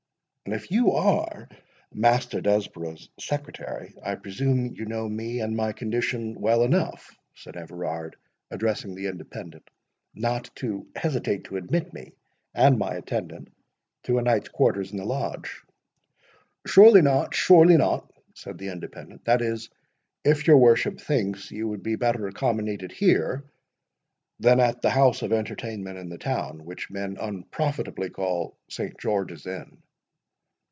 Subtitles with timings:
[0.45, 1.47] "And if you are
[1.93, 8.17] Master Desborough's secretary, I presume you know me and my condition well enough," said Everard,
[8.49, 9.69] addressing the Independent,
[10.13, 12.11] "not to hesitate to admit me
[12.53, 13.47] and my attendant
[14.03, 15.61] to a night's quarters in the Lodge?"
[16.65, 19.69] "Surely not, surely not," said the Independent—"that is,
[20.25, 23.45] if your worship thinks you would be better accommodated here
[24.39, 28.97] than up at the house of entertainment in the town, which men unprofitably call Saint
[28.99, 29.77] George's Inn.